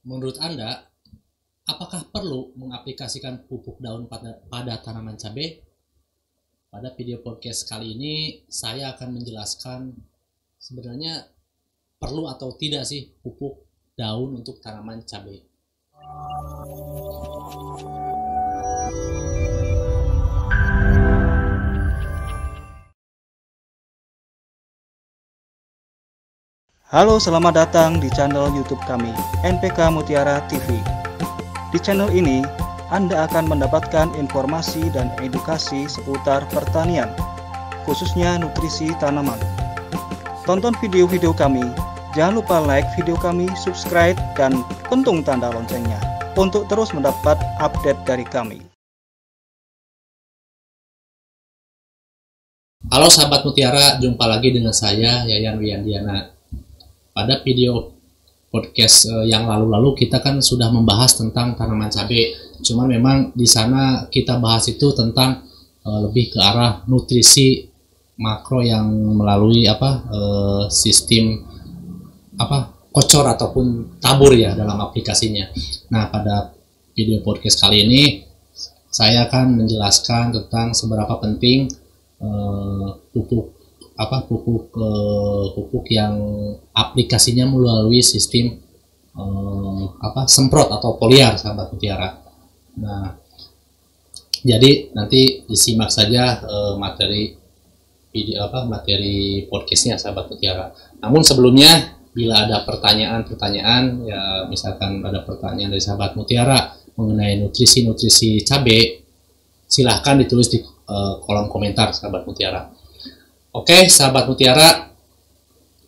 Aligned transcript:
Menurut 0.00 0.40
Anda, 0.40 0.88
apakah 1.68 2.08
perlu 2.08 2.56
mengaplikasikan 2.56 3.44
pupuk 3.44 3.84
daun 3.84 4.08
pada, 4.08 4.40
pada 4.48 4.80
tanaman 4.80 5.20
cabai? 5.20 5.60
Pada 6.72 6.96
video 6.96 7.20
podcast 7.20 7.68
kali 7.68 7.92
ini, 8.00 8.40
saya 8.48 8.96
akan 8.96 9.20
menjelaskan 9.20 9.92
sebenarnya 10.56 11.28
perlu 12.00 12.32
atau 12.32 12.56
tidak 12.56 12.88
sih 12.88 13.12
pupuk 13.20 13.60
daun 13.92 14.40
untuk 14.40 14.64
tanaman 14.64 15.04
cabai. 15.04 15.44
Halo, 26.90 27.22
selamat 27.22 27.54
datang 27.54 28.02
di 28.02 28.10
channel 28.10 28.50
YouTube 28.50 28.82
kami, 28.82 29.14
NPK 29.46 29.94
Mutiara 29.94 30.42
TV. 30.50 30.82
Di 31.70 31.78
channel 31.78 32.10
ini, 32.10 32.42
Anda 32.90 33.30
akan 33.30 33.46
mendapatkan 33.46 34.10
informasi 34.18 34.90
dan 34.90 35.14
edukasi 35.22 35.86
seputar 35.86 36.50
pertanian, 36.50 37.06
khususnya 37.86 38.42
nutrisi 38.42 38.90
tanaman. 38.98 39.38
Tonton 40.42 40.74
video-video 40.82 41.30
kami, 41.30 41.62
jangan 42.18 42.42
lupa 42.42 42.58
like 42.58 42.90
video 42.98 43.14
kami, 43.14 43.46
subscribe, 43.54 44.18
dan 44.34 44.66
pentung 44.90 45.22
tanda 45.22 45.46
loncengnya 45.46 46.02
untuk 46.34 46.66
terus 46.66 46.90
mendapat 46.90 47.38
update 47.62 48.02
dari 48.02 48.26
kami. 48.26 48.66
Halo 52.90 53.06
sahabat 53.06 53.46
Mutiara, 53.46 54.02
jumpa 54.02 54.26
lagi 54.26 54.50
dengan 54.50 54.74
saya 54.74 55.22
Yayan 55.22 55.54
Wiyandiana 55.54 56.39
pada 57.10 57.42
video 57.42 58.00
podcast 58.50 59.06
uh, 59.06 59.22
yang 59.22 59.46
lalu-lalu 59.46 60.04
kita 60.06 60.18
kan 60.18 60.42
sudah 60.42 60.68
membahas 60.74 61.14
tentang 61.14 61.54
tanaman 61.54 61.88
cabai. 61.88 62.34
Cuman 62.60 62.90
memang 62.90 63.16
di 63.32 63.46
sana 63.46 64.10
kita 64.10 64.42
bahas 64.42 64.66
itu 64.66 64.90
tentang 64.92 65.46
uh, 65.86 65.98
lebih 66.10 66.34
ke 66.34 66.38
arah 66.42 66.82
nutrisi 66.90 67.70
makro 68.20 68.60
yang 68.60 68.90
melalui 69.16 69.64
apa 69.64 69.90
uh, 70.12 70.64
sistem 70.68 71.40
apa 72.36 72.74
kocor 72.90 73.24
ataupun 73.30 73.96
tabur 74.02 74.34
ya 74.34 74.52
dalam 74.58 74.76
aplikasinya. 74.82 75.46
Nah, 75.94 76.10
pada 76.10 76.52
video 76.92 77.22
podcast 77.22 77.62
kali 77.62 77.86
ini 77.86 78.02
saya 78.90 79.30
akan 79.30 79.62
menjelaskan 79.62 80.34
tentang 80.34 80.74
seberapa 80.74 81.14
penting 81.22 81.70
uh, 82.18 82.98
pupuk 83.14 83.59
apa 84.00 84.24
pupuk 84.24 84.72
uh, 84.80 85.52
pupuk 85.52 85.92
yang 85.92 86.16
aplikasinya 86.72 87.44
melalui 87.44 88.00
sistem 88.00 88.56
uh, 89.12 89.92
apa 90.00 90.24
semprot 90.24 90.72
atau 90.72 90.96
poliar 90.96 91.36
sahabat 91.36 91.68
mutiara. 91.68 92.16
Nah, 92.80 93.12
jadi 94.40 94.88
nanti 94.96 95.44
disimak 95.44 95.92
saja 95.92 96.40
uh, 96.40 96.80
materi 96.80 97.36
video 98.08 98.48
apa 98.48 98.64
materi 98.64 99.44
podcastnya 99.52 100.00
sahabat 100.00 100.32
mutiara. 100.32 100.72
Namun 101.04 101.20
sebelumnya 101.20 102.00
bila 102.10 102.48
ada 102.48 102.64
pertanyaan-pertanyaan 102.66 104.02
ya 104.02 104.22
misalkan 104.50 104.98
ada 105.04 105.22
pertanyaan 105.22 105.76
dari 105.76 105.84
sahabat 105.84 106.18
mutiara 106.18 106.74
mengenai 106.98 107.38
nutrisi-nutrisi 107.38 108.42
cabai 108.42 108.98
silahkan 109.70 110.18
ditulis 110.18 110.50
di 110.50 110.58
uh, 110.64 111.22
kolom 111.22 111.52
komentar 111.52 111.92
sahabat 111.94 112.24
mutiara. 112.26 112.79
Oke, 113.50 113.90
sahabat 113.90 114.30
mutiara, 114.30 114.94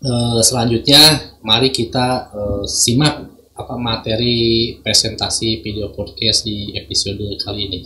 eh, 0.03 0.41
selanjutnya 0.43 0.99
mari 1.47 1.71
kita 1.71 2.35
eh, 2.35 2.65
simak 2.67 3.23
apa 3.55 3.79
materi 3.79 4.75
presentasi 4.83 5.63
video 5.63 5.95
podcast 5.95 6.43
di 6.43 6.75
episode 6.75 7.23
kali 7.39 7.71
ini. 7.71 7.81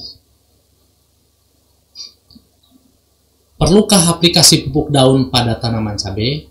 Perlukah 3.60 4.16
aplikasi 4.16 4.64
pupuk 4.64 4.88
daun 4.88 5.28
pada 5.28 5.60
tanaman 5.60 6.00
cabai? 6.00 6.48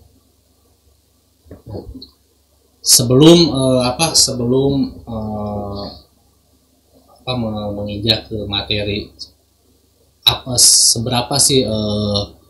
Sebelum 2.78 3.38
eh, 3.50 3.80
apa? 3.90 4.14
Sebelum 4.14 5.02
apa 7.26 7.32
menginjak 7.74 8.30
ke 8.30 8.46
materi 8.46 9.10
apa 10.22 10.54
seberapa 10.62 11.34
sih 11.42 11.66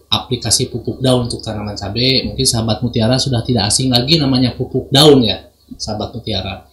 aplikasi 0.07 0.71
pupuk 0.71 1.03
daun 1.03 1.27
untuk 1.27 1.43
tanaman 1.43 1.75
cabai, 1.75 2.27
mungkin 2.27 2.47
sahabat 2.47 2.81
mutiara 2.81 3.19
sudah 3.19 3.43
tidak 3.43 3.71
asing 3.71 3.91
lagi 3.91 4.19
namanya 4.19 4.55
pupuk 4.55 4.89
daun 4.91 5.27
ya, 5.27 5.51
sahabat 5.75 6.15
mutiara. 6.15 6.67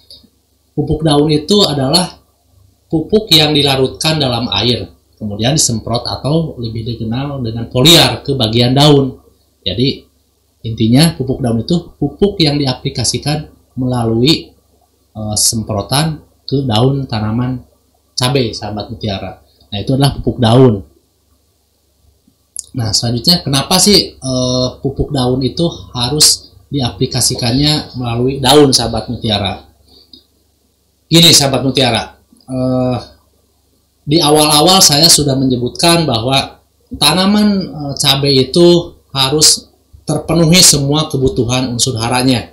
Pupuk 0.74 1.02
daun 1.06 1.30
itu 1.30 1.58
adalah 1.66 2.18
pupuk 2.90 3.30
yang 3.34 3.54
dilarutkan 3.54 4.22
dalam 4.22 4.50
air, 4.54 4.90
kemudian 5.18 5.58
disemprot 5.58 6.06
atau 6.06 6.58
lebih 6.62 6.94
dikenal 6.94 7.42
dengan 7.42 7.70
foliar 7.74 8.22
ke 8.22 8.38
bagian 8.38 8.78
daun. 8.78 9.18
Jadi 9.66 10.06
intinya 10.66 11.18
pupuk 11.18 11.42
daun 11.42 11.66
itu 11.66 11.94
pupuk 11.98 12.38
yang 12.42 12.62
diaplikasikan 12.62 13.50
melalui 13.74 14.54
e, 15.10 15.22
semprotan 15.34 16.22
ke 16.46 16.62
daun 16.66 17.10
tanaman 17.10 17.66
cabai, 18.14 18.54
sahabat 18.54 18.94
mutiara. 18.94 19.42
Nah, 19.74 19.78
itu 19.82 19.98
adalah 19.98 20.14
pupuk 20.14 20.38
daun. 20.38 20.86
Nah, 22.74 22.90
selanjutnya 22.90 23.46
kenapa 23.46 23.78
sih 23.78 24.18
uh, 24.18 24.82
pupuk 24.82 25.14
daun 25.14 25.46
itu 25.46 25.70
harus 25.94 26.50
diaplikasikannya 26.74 27.94
melalui 28.02 28.42
daun 28.42 28.74
sahabat 28.74 29.14
mutiara? 29.14 29.62
Gini 31.06 31.30
sahabat 31.30 31.62
mutiara, 31.62 32.18
uh, 32.50 32.98
di 34.04 34.18
awal-awal 34.18 34.82
saya 34.82 35.06
sudah 35.06 35.38
menyebutkan 35.38 36.10
bahwa 36.10 36.66
tanaman 36.98 37.70
uh, 37.70 37.94
cabai 37.94 38.50
itu 38.50 38.98
harus 39.14 39.70
terpenuhi 40.10 40.60
semua 40.66 41.08
kebutuhan 41.14 41.70
unsur 41.70 41.94
haranya. 42.02 42.50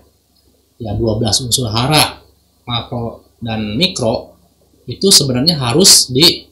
Ya, 0.77 0.93
12 0.97 1.49
unsur 1.49 1.69
hara, 1.73 2.21
makro 2.69 3.25
dan 3.41 3.77
mikro 3.77 4.37
itu 4.85 5.09
sebenarnya 5.09 5.57
harus 5.57 6.13
di 6.13 6.50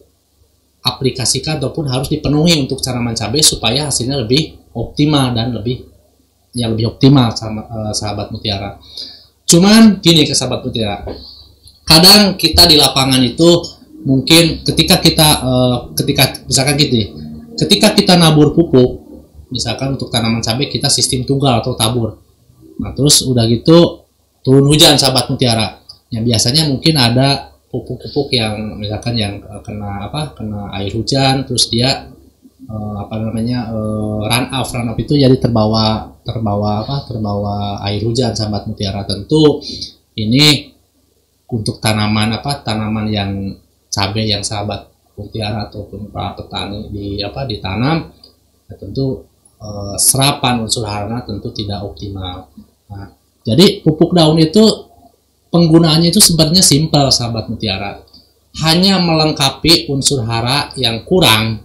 aplikasikan 0.94 1.60
ataupun 1.60 1.88
harus 1.92 2.08
dipenuhi 2.08 2.56
untuk 2.64 2.80
tanaman 2.80 3.12
cabai 3.12 3.44
supaya 3.44 3.92
hasilnya 3.92 4.24
lebih 4.24 4.56
optimal 4.72 5.36
dan 5.36 5.52
lebih 5.52 5.84
ya 6.56 6.70
lebih 6.70 6.96
optimal 6.96 7.32
sama 7.36 7.68
uh, 7.68 7.92
sahabat 7.92 8.32
mutiara. 8.32 8.80
Cuman 9.48 10.00
gini 10.00 10.24
ke 10.24 10.32
sahabat 10.32 10.64
mutiara, 10.64 11.04
kadang 11.84 12.36
kita 12.36 12.68
di 12.68 12.76
lapangan 12.76 13.20
itu 13.24 13.48
mungkin 14.04 14.64
ketika 14.64 15.00
kita 15.00 15.28
uh, 15.44 15.76
ketika 15.96 16.44
misalkan 16.48 16.74
gitu, 16.80 17.16
ketika 17.56 17.92
kita 17.96 18.14
nabur 18.16 18.52
pupuk, 18.52 19.04
misalkan 19.52 19.96
untuk 19.96 20.08
tanaman 20.08 20.40
cabai 20.44 20.68
kita 20.68 20.88
sistem 20.88 21.24
tunggal 21.24 21.60
atau 21.60 21.76
tabur. 21.76 22.20
Nah 22.78 22.92
terus 22.94 23.24
udah 23.24 23.44
gitu 23.48 24.06
turun 24.44 24.64
hujan 24.68 24.96
sahabat 24.96 25.28
mutiara. 25.28 25.80
Yang 26.08 26.24
biasanya 26.32 26.62
mungkin 26.72 26.94
ada 26.96 27.57
pupuk-pupuk 27.68 28.32
yang 28.32 28.80
misalkan 28.80 29.14
yang 29.16 29.40
uh, 29.44 29.60
kena 29.60 30.08
apa 30.08 30.32
kena 30.32 30.72
air 30.80 30.88
hujan 30.92 31.44
terus 31.44 31.68
dia 31.68 32.08
uh, 32.68 32.96
apa 33.04 33.14
namanya 33.20 33.68
uh, 33.70 34.24
run 34.24 34.46
off 34.56 34.72
run 34.72 34.88
off 34.88 34.98
itu 34.98 35.20
jadi 35.20 35.36
terbawa 35.36 36.16
terbawa 36.24 36.84
apa 36.84 37.08
terbawa 37.08 37.80
air 37.88 38.00
hujan 38.04 38.32
sahabat 38.36 38.68
mutiara 38.68 39.04
tentu. 39.04 39.60
Ini 40.18 40.74
untuk 41.48 41.78
tanaman 41.78 42.42
apa 42.42 42.60
tanaman 42.60 43.06
yang 43.08 43.30
cabai 43.88 44.28
yang 44.28 44.42
sahabat 44.42 44.90
mutiara 45.16 45.70
ataupun 45.70 46.10
para 46.12 46.34
petani 46.36 46.90
di 46.92 47.06
apa 47.24 47.46
ditanam 47.48 48.10
ya 48.68 48.74
tentu 48.76 49.24
uh, 49.62 49.96
serapan 49.96 50.62
unsur 50.66 50.84
hara 50.84 51.24
tentu 51.24 51.48
tidak 51.54 51.86
optimal. 51.86 52.50
Nah, 52.88 53.08
jadi 53.46 53.80
pupuk 53.80 54.12
daun 54.12 54.36
itu 54.36 54.87
penggunaannya 55.48 56.08
itu 56.12 56.20
sebenarnya 56.20 56.64
simpel 56.64 57.08
sahabat 57.12 57.48
mutiara. 57.48 58.00
Hanya 58.64 58.98
melengkapi 58.98 59.86
unsur 59.92 60.26
hara 60.26 60.72
yang 60.74 61.06
kurang 61.06 61.62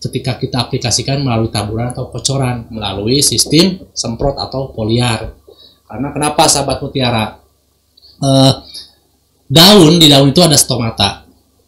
ketika 0.00 0.38
kita 0.38 0.68
aplikasikan 0.68 1.20
melalui 1.20 1.50
taburan 1.50 1.90
atau 1.90 2.08
kocoran 2.08 2.70
melalui 2.70 3.20
sistem 3.20 3.82
semprot 3.90 4.38
atau 4.38 4.70
poliar. 4.70 5.34
Karena 5.86 6.08
kenapa 6.14 6.46
sahabat 6.46 6.78
mutiara? 6.82 7.36
Eh, 8.16 8.52
daun 9.50 9.98
di 9.98 10.06
daun 10.08 10.30
itu 10.30 10.40
ada 10.40 10.56
stomata. 10.56 11.26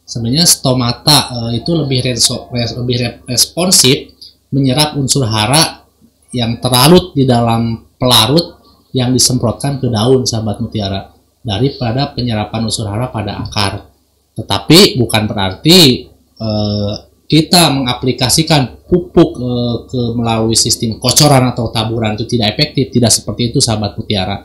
Sebenarnya 0.09 0.49
stomata 0.49 1.19
eh, 1.35 1.61
itu 1.61 1.71
lebih 1.77 2.00
reso, 2.00 2.49
res, 2.55 2.73
lebih 2.73 3.27
responsif 3.29 4.17
menyerap 4.55 4.97
unsur 4.97 5.29
hara 5.29 5.85
yang 6.32 6.56
terlarut 6.61 7.12
di 7.12 7.29
dalam 7.29 7.85
pelarut 8.00 8.57
yang 8.93 9.12
disemprotkan 9.12 9.81
ke 9.81 9.93
daun 9.93 10.25
sahabat 10.25 10.61
mutiara 10.64 11.12
daripada 11.44 12.12
penyerapan 12.12 12.69
unsur 12.69 12.88
hara 12.88 13.08
pada 13.08 13.40
akar. 13.40 13.88
Tetapi 14.37 15.00
bukan 15.00 15.23
berarti 15.29 16.08
eh, 16.38 16.94
kita 17.29 17.69
mengaplikasikan 17.73 18.88
pupuk 18.88 19.31
eh, 19.37 19.76
ke 19.88 20.00
melalui 20.17 20.56
sistem 20.56 20.96
kocoran 20.96 21.52
atau 21.52 21.69
taburan 21.69 22.17
itu 22.17 22.25
tidak 22.25 22.56
efektif, 22.56 22.88
tidak 22.88 23.12
seperti 23.12 23.52
itu 23.52 23.58
sahabat 23.61 23.96
mutiara. 23.96 24.40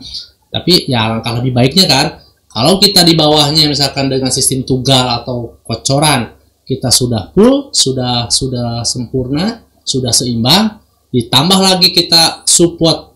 Tapi 0.54 0.92
ya 0.92 1.10
langkah 1.10 1.34
lebih 1.40 1.56
baiknya 1.56 1.86
kan 1.90 2.06
kalau 2.54 2.78
kita 2.78 3.02
di 3.02 3.18
bawahnya 3.18 3.66
misalkan 3.66 4.12
dengan 4.12 4.30
sistem 4.30 4.62
tugal 4.62 5.10
atau 5.24 5.58
kocoran 5.66 6.38
kita 6.64 6.94
sudah 6.94 7.34
full, 7.34 7.74
sudah 7.74 8.30
sudah 8.30 8.86
sempurna, 8.86 9.66
sudah 9.84 10.14
seimbang, 10.14 10.80
ditambah 11.12 11.60
lagi 11.60 11.92
kita 11.92 12.46
support 12.48 13.13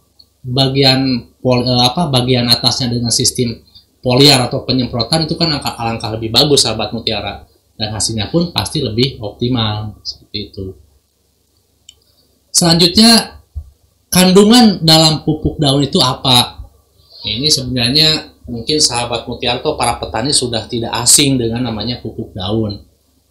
bagian 0.47 1.27
pol, 1.43 1.67
eh, 1.67 1.83
apa 1.83 2.07
bagian 2.07 2.47
atasnya 2.47 2.87
dengan 2.87 3.11
sistem 3.11 3.59
poliar 3.99 4.47
atau 4.47 4.63
penyemprotan 4.63 5.27
itu 5.27 5.35
kan 5.35 5.51
angka 5.51 5.75
alangkah 5.75 6.15
lebih 6.15 6.31
bagus 6.31 6.63
sahabat 6.63 6.95
mutiara 6.95 7.43
dan 7.75 7.91
hasilnya 7.91 8.31
pun 8.31 8.55
pasti 8.55 8.79
lebih 8.79 9.19
optimal 9.19 9.99
seperti 10.01 10.37
itu. 10.49 10.65
Selanjutnya 12.49 13.43
kandungan 14.09 14.81
dalam 14.81 15.21
pupuk 15.21 15.59
daun 15.59 15.85
itu 15.85 15.99
apa? 16.01 16.63
Ini 17.27 17.51
sebenarnya 17.51 18.33
mungkin 18.47 18.79
sahabat 18.79 19.27
Mutiarto 19.27 19.75
para 19.75 19.99
petani 19.99 20.31
sudah 20.31 20.65
tidak 20.65 20.95
asing 21.03 21.35
dengan 21.35 21.67
namanya 21.67 21.99
pupuk 21.99 22.31
daun. 22.31 22.81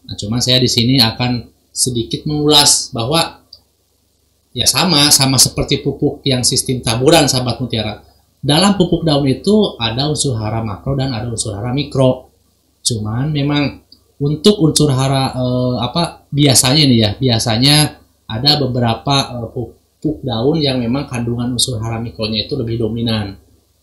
Nah, 0.07 0.15
cuman 0.15 0.39
saya 0.39 0.61
di 0.61 0.71
sini 0.71 1.01
akan 1.01 1.49
sedikit 1.73 2.29
mengulas 2.29 2.93
bahwa 2.93 3.43
ya 4.57 4.65
sama 4.65 5.13
sama 5.13 5.37
seperti 5.37 5.85
pupuk 5.85 6.25
yang 6.25 6.41
sistem 6.41 6.81
taburan 6.81 7.29
sahabat 7.29 7.61
mutiara. 7.61 8.01
Dalam 8.41 8.81
pupuk 8.81 9.05
daun 9.05 9.29
itu 9.29 9.77
ada 9.77 10.09
unsur 10.09 10.41
hara 10.41 10.65
makro 10.65 10.97
dan 10.97 11.13
ada 11.13 11.29
unsur 11.29 11.53
hara 11.53 11.77
mikro. 11.77 12.33
Cuman 12.81 13.29
memang 13.37 13.85
untuk 14.17 14.57
unsur 14.65 14.97
hara 14.97 15.37
eh, 15.37 15.77
apa 15.85 16.25
biasanya 16.33 16.83
nih 16.89 16.99
ya, 17.05 17.11
biasanya 17.21 17.77
ada 18.25 18.51
beberapa 18.57 19.45
eh, 19.45 19.49
pupuk 19.53 20.25
daun 20.25 20.57
yang 20.65 20.81
memang 20.81 21.05
kandungan 21.05 21.53
unsur 21.53 21.77
hara 21.77 22.01
mikronya 22.01 22.49
itu 22.49 22.57
lebih 22.57 22.81
dominan 22.81 23.37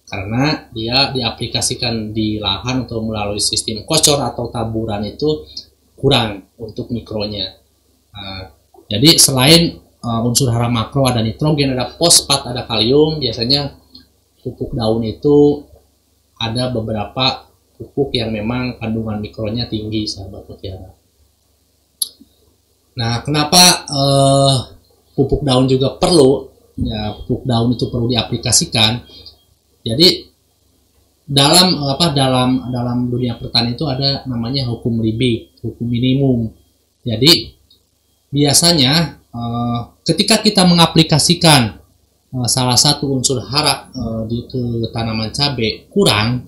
karena 0.09 0.67
dia 0.73 1.09
diaplikasikan 1.13 2.11
di 2.11 2.37
lahan 2.37 2.85
atau 2.85 3.01
melalui 3.01 3.39
sistem 3.39 3.85
kocor 3.87 4.19
atau 4.19 4.51
taburan 4.51 5.05
itu 5.05 5.47
kurang 5.95 6.43
untuk 6.59 6.91
mikronya. 6.91 7.55
Nah, 8.13 8.51
jadi 8.91 9.15
selain 9.15 9.82
uh, 10.03 10.19
unsur 10.27 10.51
hara 10.51 10.67
makro 10.67 11.07
ada 11.07 11.23
nitrogen, 11.23 11.73
ada 11.73 11.95
fosfat, 11.95 12.43
ada 12.45 12.67
kalium, 12.67 13.23
biasanya 13.23 13.73
pupuk 14.43 14.75
daun 14.75 15.01
itu 15.07 15.63
ada 16.37 16.67
beberapa 16.69 17.47
pupuk 17.79 18.11
yang 18.13 18.35
memang 18.35 18.77
kandungan 18.77 19.23
mikronya 19.23 19.71
tinggi, 19.71 20.03
sahabat 20.05 20.43
mutiara. 20.45 20.91
Nah, 22.93 23.25
kenapa 23.25 23.63
uh, 23.89 24.55
pupuk 25.17 25.41
daun 25.41 25.65
juga 25.65 25.97
perlu? 25.97 26.51
Ya, 26.77 27.15
pupuk 27.17 27.45
daun 27.47 27.73
itu 27.73 27.85
perlu 27.89 28.09
diaplikasikan 28.09 29.05
jadi 29.83 30.31
dalam 31.23 31.75
apa 31.83 32.15
dalam 32.15 32.71
dalam 32.71 33.11
dunia 33.11 33.35
pertanian 33.35 33.75
itu 33.75 33.83
ada 33.87 34.23
namanya 34.27 34.67
hukum 34.71 35.03
libik, 35.03 35.59
hukum 35.59 35.87
minimum. 35.87 36.51
Jadi 37.03 37.51
biasanya 38.31 39.22
ketika 40.05 40.41
kita 40.41 40.61
mengaplikasikan 40.63 41.81
eh, 42.33 42.47
salah 42.49 42.77
satu 42.77 43.09
unsur 43.09 43.41
hara 43.41 43.89
eh, 43.89 44.21
di 44.29 44.45
ke 44.45 44.89
tanaman 44.93 45.33
cabai 45.33 45.89
kurang, 45.89 46.45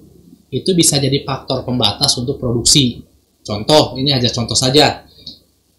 itu 0.54 0.72
bisa 0.78 1.02
jadi 1.02 1.26
faktor 1.26 1.66
pembatas 1.66 2.16
untuk 2.22 2.38
produksi. 2.38 3.02
Contoh, 3.46 3.98
ini 3.98 4.10
aja 4.10 4.30
contoh 4.34 4.58
saja. 4.58 5.06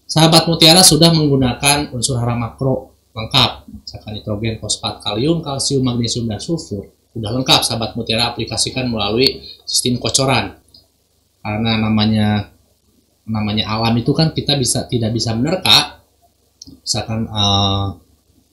Sahabat 0.06 0.46
mutiara 0.46 0.86
sudah 0.86 1.10
menggunakan 1.10 1.90
unsur 1.90 2.18
hara 2.22 2.38
makro 2.38 2.94
lengkap, 3.10 3.66
misalkan 3.82 4.12
nitrogen, 4.14 4.54
fosfat, 4.62 5.02
kalium, 5.02 5.42
kalsium, 5.42 5.82
magnesium, 5.82 6.30
dan 6.30 6.38
sulfur 6.38 6.96
udah 7.16 7.30
lengkap 7.32 7.60
sahabat 7.64 7.96
mutiara 7.96 8.28
aplikasikan 8.28 8.92
melalui 8.92 9.40
sistem 9.64 9.96
kocoran 9.96 10.60
karena 11.40 11.72
namanya 11.80 12.52
namanya 13.24 13.72
alam 13.72 13.96
itu 13.96 14.12
kan 14.12 14.36
kita 14.36 14.60
bisa 14.60 14.84
tidak 14.84 15.16
bisa 15.16 15.32
menerka 15.32 15.95
misalkan 16.82 17.26
uh, 17.30 17.96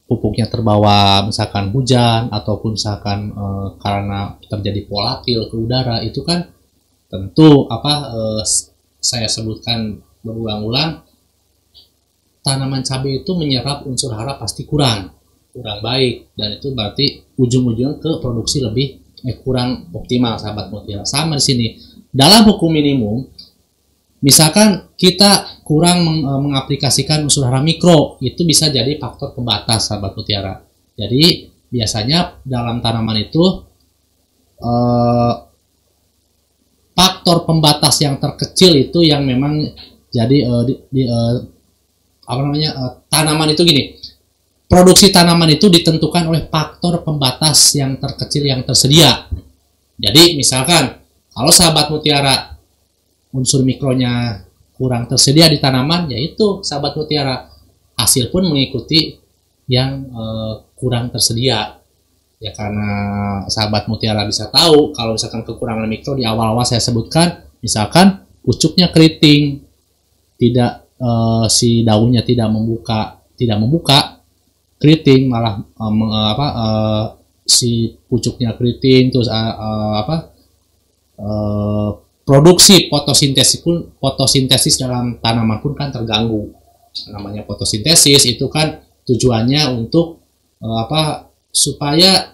pupuknya 0.05 0.45
terbawa 0.51 1.25
misalkan 1.25 1.73
hujan 1.73 2.29
ataupun 2.29 2.77
misalkan 2.77 3.33
uh, 3.33 3.75
karena 3.81 4.37
terjadi 4.45 4.85
volatil 4.85 5.49
ke 5.49 5.55
udara 5.55 6.03
itu 6.05 6.21
kan 6.21 6.49
tentu 7.09 7.65
apa 7.69 7.93
uh, 8.13 8.41
saya 9.03 9.27
sebutkan 9.29 10.01
berulang-ulang 10.23 11.03
tanaman 12.43 12.83
cabai 12.83 13.23
itu 13.23 13.31
menyerap 13.35 13.87
unsur 13.87 14.11
hara 14.15 14.35
pasti 14.37 14.67
kurang 14.67 15.11
kurang 15.53 15.79
baik 15.85 16.33
dan 16.33 16.57
itu 16.57 16.73
berarti 16.73 17.05
ujung-ujungnya 17.37 18.01
ke 18.01 18.09
produksi 18.17 18.65
lebih 18.65 18.97
eh, 19.23 19.37
kurang 19.45 19.93
optimal 19.93 20.35
sahabat 20.41 20.73
mutiara. 20.73 21.05
Sama 21.05 21.37
di 21.37 21.43
sini. 21.45 21.67
Dalam 22.13 22.45
hukum 22.45 22.69
minimum 22.69 23.32
misalkan 24.23 24.95
kita 24.95 25.61
kurang 25.67 26.07
meng, 26.07 26.19
e, 26.23 26.31
mengaplikasikan 26.49 27.27
unsur 27.27 27.43
hara 27.43 27.59
mikro 27.59 28.17
itu 28.23 28.47
bisa 28.47 28.71
jadi 28.71 28.95
faktor 28.97 29.35
pembatas 29.35 29.91
sahabat 29.91 30.15
mutiara 30.15 30.63
jadi 30.95 31.51
biasanya 31.73 32.39
dalam 32.45 32.79
tanaman 32.85 33.17
itu 33.17 33.43
eh, 34.61 35.33
faktor 36.93 37.49
pembatas 37.49 37.97
yang 38.05 38.21
terkecil 38.21 38.77
itu 38.77 39.01
yang 39.01 39.25
memang 39.25 39.73
jadi 40.13 40.37
eh, 40.45 40.63
di, 40.69 40.73
di, 40.93 41.01
eh, 41.09 41.35
apa 42.29 42.39
namanya 42.45 42.69
eh, 42.77 42.91
tanaman 43.09 43.49
itu 43.57 43.65
gini 43.65 43.97
produksi 44.69 45.09
tanaman 45.09 45.49
itu 45.53 45.69
ditentukan 45.69 46.29
oleh 46.29 46.45
faktor 46.49 47.01
pembatas 47.01 47.77
yang 47.77 48.01
terkecil 48.01 48.41
yang 48.41 48.65
tersedia. 48.65 49.29
Jadi 50.01 50.33
misalkan 50.33 50.97
kalau 51.29 51.53
sahabat 51.53 51.93
mutiara 51.93 52.52
unsur 53.33 53.65
mikronya 53.65 54.45
kurang 54.77 55.09
tersedia 55.09 55.49
di 55.49 55.57
tanaman, 55.57 56.09
yaitu 56.13 56.61
sahabat 56.61 56.93
mutiara 56.93 57.49
hasil 57.97 58.29
pun 58.29 58.45
mengikuti 58.45 59.17
yang 59.67 60.07
uh, 60.13 60.63
kurang 60.77 61.09
tersedia. 61.09 61.81
Ya 62.43 62.51
karena 62.51 62.91
sahabat 63.47 63.87
mutiara 63.87 64.27
bisa 64.27 64.51
tahu 64.51 64.91
kalau 64.91 65.15
misalkan 65.15 65.47
kekurangan 65.47 65.87
mikro 65.87 66.13
di 66.13 66.27
awal-awal 66.27 66.67
saya 66.67 66.83
sebutkan, 66.83 67.47
misalkan 67.63 68.27
pucuknya 68.43 68.91
keriting, 68.91 69.63
tidak 70.35 70.83
uh, 70.99 71.47
si 71.47 71.87
daunnya 71.87 72.19
tidak 72.27 72.51
membuka, 72.51 73.23
tidak 73.39 73.57
membuka, 73.63 74.19
keriting 74.83 75.31
malah 75.31 75.63
um, 75.79 76.11
apa 76.11 76.47
uh, 76.51 77.05
si 77.47 77.95
pucuknya 78.11 78.51
keriting 78.59 79.15
terus 79.15 79.31
uh, 79.31 79.55
uh, 79.55 79.93
apa 80.03 80.15
uh, 81.23 82.02
produksi 82.23 82.87
fotosintesis 82.87 83.59
pun 83.59 83.91
fotosintesis 83.99 84.79
dalam 84.79 85.19
tanaman 85.19 85.59
pun 85.59 85.75
kan 85.75 85.91
terganggu 85.91 86.55
namanya 87.11 87.43
fotosintesis 87.43 88.23
itu 88.23 88.47
kan 88.47 88.79
tujuannya 89.03 89.75
untuk 89.75 90.23
uh, 90.63 90.87
apa 90.87 91.27
supaya 91.51 92.31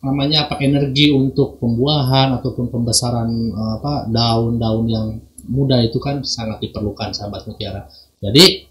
namanya 0.00 0.48
apa 0.48 0.62
energi 0.64 1.12
untuk 1.12 1.60
pembuahan 1.60 2.40
ataupun 2.40 2.72
pembesaran 2.72 3.28
uh, 3.52 3.72
apa 3.82 4.08
daun-daun 4.08 4.86
yang 4.88 5.06
muda 5.48 5.76
itu 5.84 6.00
kan 6.00 6.24
sangat 6.24 6.64
diperlukan 6.64 7.12
sahabat 7.12 7.44
mutiara 7.44 7.84
jadi 8.24 8.64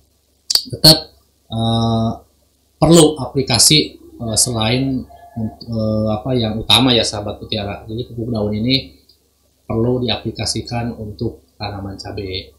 tetap 0.74 1.14
uh, 1.54 2.18
perlu 2.82 3.18
aplikasi 3.22 3.98
selain 4.34 5.06
apa 6.10 6.34
yang 6.34 6.58
utama 6.58 6.90
ya 6.90 7.06
sahabat 7.06 7.38
mutiara. 7.38 7.86
Jadi 7.86 8.10
pupuk 8.10 8.34
daun 8.34 8.50
ini 8.50 8.97
perlu 9.68 10.00
diaplikasikan 10.02 10.96
untuk 10.96 11.54
tanaman 11.60 12.00
cabai. 12.00 12.56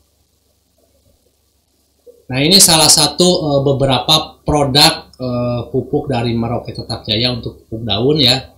Nah 2.29 2.39
ini 2.45 2.61
salah 2.61 2.93
satu 2.93 3.25
uh, 3.25 3.61
beberapa 3.65 4.37
produk 4.45 5.09
uh, 5.17 5.61
pupuk 5.73 6.13
dari 6.13 6.37
Merauke 6.37 6.77
Tetap 6.77 7.09
Jaya 7.09 7.33
untuk 7.33 7.65
pupuk 7.65 7.89
daun 7.89 8.21
ya. 8.21 8.53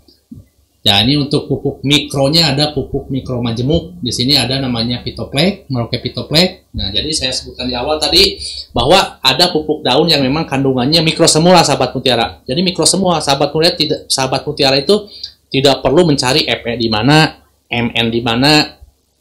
Ya 0.80 0.96
ini 1.04 1.20
untuk 1.20 1.44
pupuk 1.44 1.84
mikronya 1.84 2.56
ada 2.56 2.74
pupuk 2.74 3.12
mikro 3.14 3.38
majemuk. 3.38 4.00
Di 4.02 4.10
sini 4.10 4.34
ada 4.34 4.58
namanya 4.58 5.06
pitoplek, 5.06 5.70
Merauke 5.70 6.02
pitoplek. 6.02 6.72
Nah 6.74 6.90
jadi 6.90 7.06
saya 7.14 7.30
sebutkan 7.30 7.70
di 7.70 7.78
awal 7.78 8.02
tadi 8.02 8.42
bahwa 8.74 9.22
ada 9.22 9.54
pupuk 9.54 9.86
daun 9.86 10.10
yang 10.10 10.24
memang 10.24 10.50
kandungannya 10.50 10.98
mikro 11.06 11.30
semula 11.30 11.62
sahabat 11.62 11.94
mutiara. 11.94 12.42
Jadi 12.42 12.66
mikro 12.66 12.82
semua 12.88 13.22
sahabat 13.22 13.54
mutiara 13.54 13.76
tidak 13.78 14.00
sahabat 14.10 14.42
mutiara 14.42 14.76
itu 14.82 15.06
tidak 15.50 15.82
perlu 15.82 16.06
mencari 16.06 16.46
FE 16.46 16.74
di 16.78 16.88
mana, 16.90 17.39
MN 17.70 18.06
di 18.10 18.20
mana, 18.20 18.66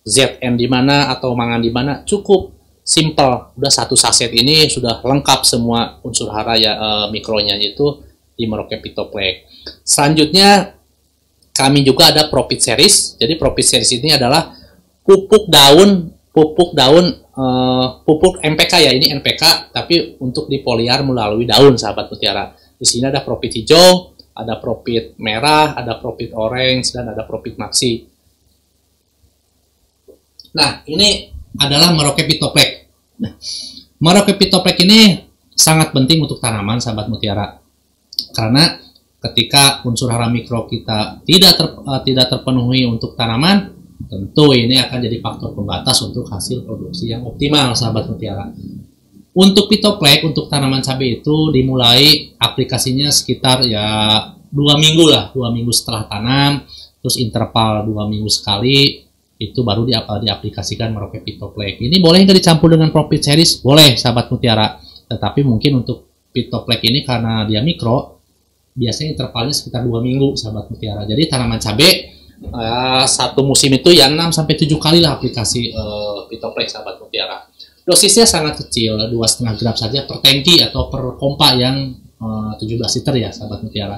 ZN 0.01 0.57
di 0.57 0.65
mana 0.65 1.13
atau 1.13 1.37
mangan 1.37 1.61
di 1.61 1.69
mana. 1.69 2.01
Cukup 2.01 2.51
simple. 2.81 3.53
Udah 3.53 3.69
satu 3.69 3.93
saset 3.93 4.33
ini 4.33 4.65
sudah 4.65 5.05
lengkap 5.05 5.45
semua 5.45 6.01
unsur 6.01 6.33
hara 6.33 6.57
ya 6.57 6.73
e, 6.73 6.89
mikronya 7.13 7.53
itu 7.61 8.01
di 8.33 8.49
Merauke 8.49 8.81
pitoplek. 8.81 9.45
Selanjutnya 9.85 10.73
kami 11.53 11.83
juga 11.83 12.15
ada 12.15 12.31
profit 12.31 12.63
series. 12.63 13.19
Jadi 13.19 13.35
profit 13.35 13.67
series 13.67 13.91
ini 13.99 14.15
adalah 14.15 14.55
pupuk 15.03 15.51
daun, 15.51 16.07
pupuk 16.31 16.71
daun, 16.71 17.19
uh, 17.35 17.99
pupuk 18.07 18.39
MPK 18.39 18.73
ya. 18.87 18.91
Ini 18.95 19.11
NPK, 19.19 19.75
tapi 19.75 20.15
untuk 20.23 20.47
dipoliar 20.47 21.03
melalui 21.03 21.43
daun, 21.43 21.75
sahabat 21.75 22.07
mutiara. 22.07 22.55
Di 22.79 22.87
sini 22.87 23.11
ada 23.11 23.19
profit 23.19 23.59
hijau, 23.59 24.15
ada 24.31 24.55
profit 24.55 25.19
merah, 25.19 25.75
ada 25.75 25.99
profit 25.99 26.31
orange, 26.31 26.95
dan 26.95 27.11
ada 27.11 27.27
profit 27.27 27.59
maxi. 27.59 28.07
Nah, 30.55 30.81
ini 30.89 31.29
adalah 31.59 31.93
Merauke 31.93 32.25
Pitoplek. 32.25 32.69
Nah, 33.21 33.33
Merauke 33.99 34.33
Pitoplek 34.37 34.81
ini 34.85 35.29
sangat 35.53 35.91
penting 35.91 36.23
untuk 36.23 36.39
tanaman 36.39 36.79
sahabat 36.79 37.11
mutiara. 37.11 37.59
Karena 38.31 38.79
ketika 39.19 39.83
unsur 39.83 40.07
hara 40.07 40.31
mikro 40.31 40.63
kita 40.71 41.19
tidak 41.27 41.53
ter, 41.59 41.67
uh, 41.83 42.01
tidak 42.07 42.31
terpenuhi 42.31 42.87
untuk 42.87 43.19
tanaman, 43.19 43.75
tentu 44.07 44.55
ini 44.55 44.79
akan 44.79 44.97
jadi 45.03 45.19
faktor 45.19 45.51
pembatas 45.51 45.99
untuk 45.99 46.31
hasil 46.31 46.63
produksi 46.63 47.11
yang 47.11 47.27
optimal 47.27 47.75
sahabat 47.75 48.07
mutiara. 48.07 48.47
Untuk 49.35 49.67
pitoplek 49.67 50.25
untuk 50.25 50.47
tanaman 50.47 50.81
cabai 50.81 51.21
itu 51.21 51.51
dimulai 51.53 52.33
aplikasinya 52.39 53.11
sekitar 53.11 53.61
ya 53.67 53.85
dua 54.49 54.79
minggu 54.79 55.05
lah, 55.05 55.29
dua 55.35 55.53
minggu 55.53 55.69
setelah 55.69 56.09
tanam, 56.09 56.65
terus 57.03 57.19
interval 57.19 57.85
dua 57.85 58.09
minggu 58.09 58.27
sekali, 58.31 59.08
itu 59.39 59.63
baru 59.63 59.87
di, 59.87 59.95
diaplikasikan 59.95 60.91
Merauke 60.91 61.23
Pitoplek. 61.23 61.79
Ini 61.79 62.03
boleh 62.03 62.27
nggak 62.27 62.37
dicampur 62.43 62.75
dengan 62.75 62.91
Profit 62.91 63.23
Series? 63.23 63.63
Boleh, 63.63 63.95
sahabat 63.95 64.27
mutiara. 64.27 64.75
Tetapi 65.07 65.47
mungkin 65.47 65.79
untuk 65.79 66.11
Pitoplek 66.35 66.83
ini 66.83 67.07
karena 67.07 67.47
dia 67.47 67.63
mikro, 67.63 68.19
biasanya 68.75 69.15
intervalnya 69.15 69.55
sekitar 69.55 69.87
dua 69.87 70.03
minggu, 70.03 70.35
sahabat 70.35 70.67
mutiara. 70.67 71.07
Jadi 71.07 71.23
tanaman 71.31 71.57
cabai 71.57 71.91
uh, 72.51 73.07
satu 73.07 73.41
musim 73.47 73.71
itu 73.73 73.95
ya 73.95 74.11
6 74.11 74.35
sampai 74.35 74.53
7 74.59 74.69
kali 74.75 74.99
lah 74.99 75.17
aplikasi 75.17 75.71
uh, 75.71 76.27
sahabat 76.67 76.99
mutiara. 76.99 77.47
Dosisnya 77.87 78.27
sangat 78.29 78.61
kecil, 78.61 79.01
dua 79.09 79.25
setengah 79.25 79.57
gram 79.57 79.73
saja 79.73 80.05
per 80.05 80.21
tangki 80.21 80.61
atau 80.61 80.91
per 80.93 81.17
pompa 81.17 81.57
yang 81.57 81.95
uh, 82.21 82.53
17 82.59 82.77
liter 82.77 83.15
ya, 83.17 83.29
sahabat 83.33 83.65
mutiara 83.65 83.97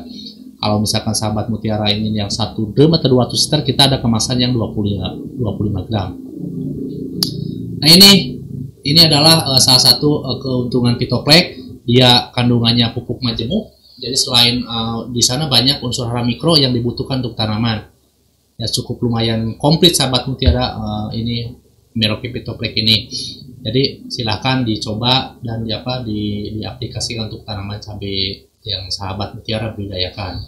kalau 0.61 0.77
misalkan 0.77 1.17
sahabat 1.17 1.49
mutiara 1.49 1.89
ingin 1.89 2.21
yang 2.21 2.29
satu 2.29 2.69
drum 2.69 2.93
atau 2.93 3.09
200 3.09 3.33
liter 3.33 3.59
kita 3.65 3.81
ada 3.89 3.97
kemasan 3.97 4.37
yang 4.37 4.53
25 4.53 5.41
25 5.41 5.89
gram. 5.89 6.13
Nah 7.81 7.89
ini 7.89 8.37
ini 8.85 8.99
adalah 9.01 9.41
uh, 9.49 9.57
salah 9.57 9.81
satu 9.81 10.21
uh, 10.21 10.37
keuntungan 10.37 11.01
pitoplek. 11.01 11.57
Dia 11.81 12.29
kandungannya 12.29 12.93
pupuk 12.93 13.25
majemuk. 13.25 13.73
Jadi 13.97 14.13
selain 14.13 14.61
uh, 14.61 15.09
di 15.09 15.25
sana 15.25 15.49
banyak 15.49 15.81
unsur 15.81 16.05
hara 16.05 16.21
mikro 16.21 16.53
yang 16.53 16.69
dibutuhkan 16.77 17.25
untuk 17.25 17.33
tanaman. 17.33 17.89
Ya 18.61 18.69
cukup 18.69 19.01
lumayan 19.01 19.57
komplit 19.57 19.97
sahabat 19.97 20.29
mutiara 20.29 20.77
uh, 20.77 21.09
ini 21.09 21.57
Merauke 21.97 22.29
Pitoplek 22.29 22.77
ini. 22.77 23.09
Jadi 23.65 24.05
silahkan 24.13 24.61
dicoba 24.61 25.41
dan 25.41 25.65
di 25.65 25.73
apa 25.73 26.05
di 26.05 26.53
diaplikasikan 26.53 27.33
untuk 27.33 27.41
tanaman 27.49 27.81
cabai 27.81 28.50
yang 28.61 28.89
sahabat 28.93 29.33
mutiara 29.33 29.73
budidayakan. 29.73 30.41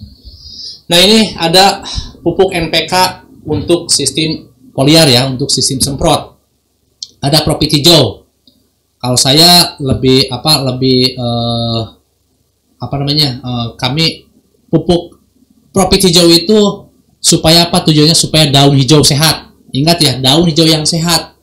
Nah 0.89 0.99
ini 0.99 1.33
ada 1.39 1.81
pupuk 2.21 2.53
NPK 2.53 3.25
untuk 3.47 3.89
sistem 3.89 4.53
poliar 4.75 5.09
ya, 5.09 5.25
untuk 5.27 5.49
sistem 5.49 5.81
semprot. 5.81 6.37
Ada 7.23 7.41
profit 7.41 7.79
hijau. 7.79 8.27
Kalau 8.99 9.19
saya 9.19 9.75
lebih 9.83 10.31
apa 10.31 10.63
lebih 10.73 11.15
eh, 11.15 11.81
apa 12.79 12.95
namanya 12.99 13.39
eh, 13.39 13.67
kami 13.79 14.27
pupuk 14.67 15.19
profit 15.71 16.07
hijau 16.07 16.27
itu 16.29 16.59
supaya 17.23 17.71
apa 17.71 17.81
tujuannya 17.87 18.15
supaya 18.15 18.51
daun 18.51 18.75
hijau 18.75 19.01
sehat. 19.01 19.51
Ingat 19.73 19.97
ya 20.03 20.13
daun 20.21 20.45
hijau 20.45 20.69
yang 20.69 20.85
sehat, 20.85 21.33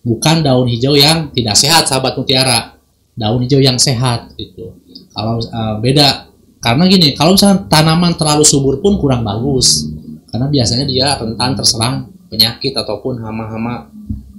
bukan 0.00 0.40
daun 0.40 0.64
hijau 0.70 0.96
yang 0.96 1.28
tidak 1.34 1.58
sehat, 1.58 1.84
sahabat 1.84 2.16
mutiara. 2.16 2.77
Daun 3.18 3.42
hijau 3.42 3.58
yang 3.58 3.74
sehat 3.82 4.30
itu 4.38 4.78
kalau 5.18 5.42
uh, 5.42 5.82
beda. 5.82 6.30
Karena 6.62 6.86
gini 6.86 7.14
kalau 7.18 7.34
misalnya 7.34 7.66
tanaman 7.66 8.14
terlalu 8.14 8.46
subur 8.46 8.78
pun 8.78 8.94
kurang 9.02 9.26
bagus. 9.26 9.90
Karena 10.30 10.46
biasanya 10.46 10.86
dia 10.86 11.18
rentan 11.18 11.58
terserang 11.58 12.06
penyakit 12.30 12.70
ataupun 12.78 13.18
hama-hama 13.18 13.90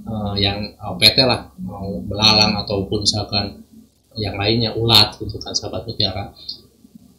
uh, 0.07 0.35
yang 0.39 0.71
uh, 0.79 0.95
lah. 1.27 1.51
Mau 1.59 1.99
belalang 2.07 2.55
ataupun 2.63 3.03
misalkan 3.03 3.59
yang 4.15 4.39
lainnya 4.39 4.71
ulat 4.75 5.19
gitu 5.19 5.35
kan 5.43 5.51
sahabat 5.51 5.83
mutiara. 5.83 6.31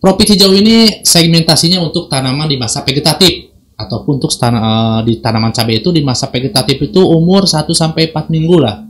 Profit 0.01 0.33
hijau 0.33 0.57
ini 0.57 1.05
segmentasinya 1.05 1.85
untuk 1.85 2.09
tanaman 2.09 2.49
di 2.49 2.57
masa 2.57 2.81
vegetatif. 2.81 3.53
Ataupun 3.77 4.21
untuk 4.21 4.33
uh, 4.33 5.01
di 5.05 5.21
tanaman 5.21 5.53
cabai 5.53 5.81
itu 5.81 5.93
di 5.93 6.05
masa 6.05 6.29
vegetatif 6.29 6.77
itu 6.81 7.01
umur 7.01 7.49
1 7.49 7.65
sampai 7.73 8.13
4 8.13 8.29
minggu 8.29 8.57
lah. 8.61 8.85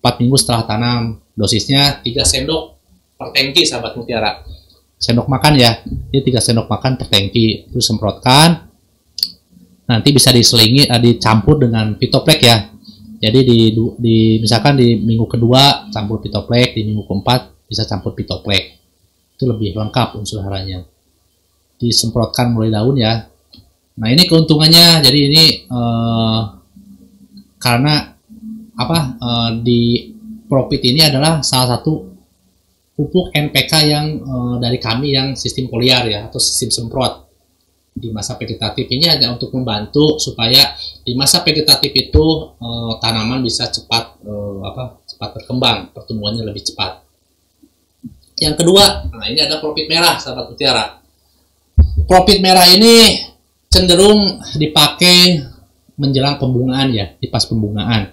4 0.00 0.20
minggu 0.20 0.36
setelah 0.36 0.68
tanam 0.68 1.25
dosisnya 1.36 2.00
3 2.00 2.24
sendok 2.24 2.76
per 3.16 3.32
tangki 3.32 3.62
sahabat 3.64 3.96
mutiara. 3.96 4.44
Sendok 4.96 5.28
makan 5.28 5.60
ya. 5.60 5.84
Ini 5.84 6.20
tiga 6.24 6.40
sendok 6.40 6.68
makan 6.72 6.96
per 6.96 7.08
tangki. 7.12 7.68
Itu 7.68 7.80
semprotkan. 7.84 8.68
Nanti 9.86 10.08
bisa 10.10 10.32
diselingi 10.32 10.88
uh, 10.88 11.00
dicampur 11.00 11.60
dengan 11.60 11.96
pitoplek 11.96 12.40
ya. 12.40 12.72
Jadi 13.16 13.40
di, 13.48 13.58
di 13.96 14.16
misalkan 14.40 14.76
di 14.76 15.00
minggu 15.00 15.24
kedua 15.24 15.88
campur 15.88 16.20
pitoplek 16.20 16.76
di 16.76 16.84
minggu 16.84 17.08
keempat 17.08 17.68
bisa 17.68 17.84
campur 17.88 18.12
pitoplek. 18.12 18.76
Itu 19.36 19.48
lebih 19.48 19.76
lengkap 19.76 20.16
unsur 20.16 20.44
haranya. 20.44 20.84
Disemprotkan 21.76 22.56
mulai 22.56 22.72
daun 22.72 22.96
ya. 22.96 23.28
Nah 24.00 24.08
ini 24.08 24.24
keuntungannya. 24.24 25.04
Jadi 25.04 25.18
ini 25.28 25.44
uh, 25.68 26.40
karena 27.60 28.16
apa 28.76 28.98
uh, 29.16 29.50
di 29.60 30.15
profit 30.46 30.82
ini 30.82 31.02
adalah 31.06 31.42
salah 31.42 31.76
satu 31.78 32.16
pupuk 32.96 33.34
NPK 33.34 33.72
yang 33.84 34.06
uh, 34.24 34.56
dari 34.56 34.80
kami 34.80 35.12
yang 35.12 35.36
sistem 35.36 35.68
poliar 35.68 36.08
ya 36.08 36.30
atau 36.32 36.40
sistem 36.40 36.72
semprot 36.72 37.28
di 37.96 38.12
masa 38.12 38.36
vegetatif 38.36 38.84
ini 38.92 39.08
hanya 39.08 39.32
untuk 39.32 39.52
membantu 39.56 40.20
supaya 40.20 40.76
di 41.00 41.16
masa 41.16 41.40
vegetatif 41.40 41.92
itu 41.96 42.24
uh, 42.60 42.96
tanaman 43.00 43.40
bisa 43.40 43.68
cepat 43.72 44.20
uh, 44.24 44.60
apa 44.68 45.00
cepat 45.08 45.28
berkembang 45.40 45.92
pertumbuhannya 45.96 46.44
lebih 46.44 46.64
cepat. 46.72 47.04
Yang 48.36 48.60
kedua, 48.60 49.08
nah 49.16 49.24
ini 49.32 49.40
ada 49.40 49.64
profit 49.64 49.88
merah 49.88 50.20
sahabat 50.20 50.52
mutiara. 50.52 51.00
Profit 52.04 52.44
merah 52.44 52.68
ini 52.68 53.24
cenderung 53.72 54.44
dipakai 54.60 55.40
menjelang 55.96 56.36
pembungaan 56.36 56.92
ya, 56.92 57.16
di 57.16 57.32
pas 57.32 57.48
pembungaan. 57.48 58.12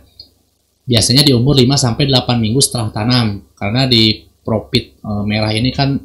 Biasanya 0.83 1.23
di 1.23 1.31
umur 1.31 1.55
5 1.55 1.79
sampai 1.79 2.11
8 2.11 2.43
minggu 2.43 2.59
setelah 2.59 2.91
tanam 2.91 3.47
karena 3.55 3.87
di 3.87 4.27
profit 4.43 4.99
uh, 4.99 5.23
merah 5.23 5.55
ini 5.55 5.71
kan 5.71 5.95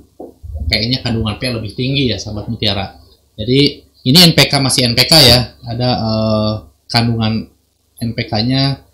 kayaknya 0.70 1.02
kandungan 1.02 1.34
P 1.40 1.42
lebih 1.50 1.72
tinggi 1.74 2.14
ya 2.14 2.16
sahabat 2.20 2.46
mutiara. 2.46 2.94
Jadi 3.34 3.88
ini 4.06 4.18
NPK 4.32 4.52
masih 4.62 4.86
NPK 4.94 5.12
ya, 5.18 5.38
ada 5.66 5.88
uh, 5.98 6.52
kandungan 6.86 7.50
NPK-nya 7.98 8.86